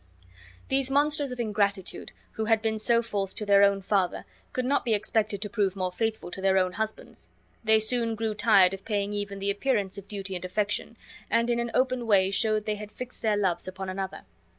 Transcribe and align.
These 0.69 0.89
monsters 0.89 1.31
of 1.31 1.39
ingratitude, 1.39 2.11
who 2.31 2.45
had 2.45 2.59
been 2.59 2.79
so 2.79 3.03
false 3.03 3.35
to 3.35 3.45
their 3.45 3.61
old 3.61 3.85
father, 3.85 4.25
could 4.51 4.65
not 4.65 4.83
be 4.83 4.95
expected 4.95 5.43
to 5.43 5.49
prove 5.51 5.75
more 5.75 5.91
faithful 5.91 6.31
to 6.31 6.41
their 6.41 6.57
own 6.57 6.71
husbands. 6.71 7.29
They 7.63 7.77
soon 7.77 8.15
grew 8.15 8.33
tired 8.33 8.73
of 8.73 8.83
paying 8.83 9.13
even 9.13 9.37
the 9.37 9.51
appearance 9.51 9.99
of 9.99 10.07
duty 10.07 10.35
and 10.35 10.43
affection, 10.43 10.97
and 11.29 11.51
in 11.51 11.59
an 11.59 11.69
open 11.75 12.07
way 12.07 12.31
showed 12.31 12.65
they 12.65 12.77
had 12.77 12.91
fixed 12.91 13.21
their 13.21 13.37
loves 13.37 13.67
upon 13.67 13.89
another. 13.89 14.23